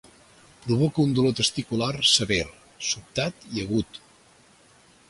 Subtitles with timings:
[0.63, 2.41] Provoca un dolor testicular sever,
[2.89, 4.03] sobtat i agut.